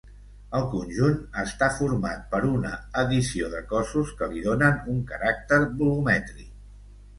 El 0.59 0.63
conjunt 0.69 1.19
està 1.41 1.67
format 1.81 2.23
per 2.31 2.39
una 2.53 2.71
addició 3.03 3.51
de 3.53 3.63
cossos 3.75 4.15
que 4.23 4.33
li 4.33 4.43
donen 4.49 4.83
un 4.97 5.07
caràcter 5.15 5.63
volumètric. 5.69 6.53